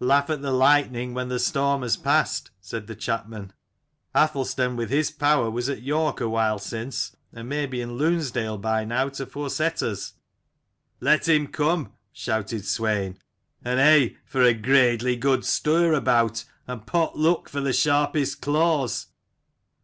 "Laugh 0.00 0.28
at 0.30 0.42
the 0.42 0.50
lightning 0.50 1.14
when 1.14 1.28
the 1.28 1.38
storm 1.38 1.82
has 1.82 1.96
passed," 1.96 2.50
said 2.60 2.88
the 2.88 2.96
chapmen." 2.96 3.52
Athelstan 4.20 4.74
with 4.74 4.90
his 4.90 5.12
power 5.12 5.48
was 5.48 5.68
at 5.68 5.80
York 5.84 6.20
awhile 6.20 6.58
since, 6.58 7.14
and 7.32 7.48
may 7.48 7.66
be 7.66 7.80
in 7.80 7.92
Lunesdale 7.96 8.58
by 8.60 8.84
now 8.84 9.08
to 9.10 9.24
foreset 9.24 9.84
us." 9.84 10.14
"Let 11.00 11.28
him 11.28 11.46
come!" 11.46 11.92
shouted 12.12 12.62
Swein; 12.62 13.14
"and 13.64 13.78
hey 13.78 14.16
for 14.24 14.42
a 14.42 14.54
gradely 14.54 15.14
good 15.14 15.44
stir 15.44 15.92
about, 15.92 16.44
and 16.66 16.84
pot 16.84 17.16
luck 17.16 17.48
for 17.48 17.60
the 17.60 17.72
sharpest 17.72 18.40
claws!" 18.40 19.06